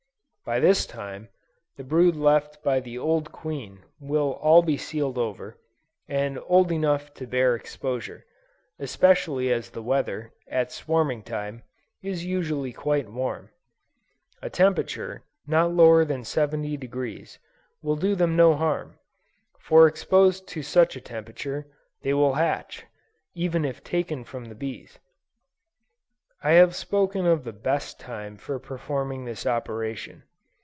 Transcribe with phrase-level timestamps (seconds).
[0.43, 1.29] By this time,
[1.77, 5.57] the brood left by the old queen, will all be sealed over,
[6.09, 8.25] and old enough to bear exposure,
[8.77, 11.63] especially as the weather, at swarming time,
[12.03, 13.51] is usually quite warm.
[14.41, 17.37] A temperature, not lower than 70°,
[17.81, 18.99] will do them no harm,
[19.57, 21.67] for if exposed to such a temperature,
[22.01, 22.85] they will hatch,
[23.35, 24.99] even if taken from the bees.
[26.43, 30.23] I have spoken of the best time for performing this operation.